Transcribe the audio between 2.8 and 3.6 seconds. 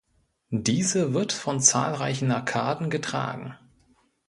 getragen.